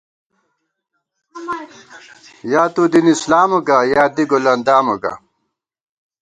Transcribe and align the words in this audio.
یا 2.51 2.63
تُو 2.73 2.83
دینِ 2.91 3.05
اسلامہ 3.13 3.59
گا، 3.67 3.77
یا 3.93 4.03
دی 4.15 4.23
گل 4.31 4.45
اندامہ 4.53 4.95
گا 5.03 5.13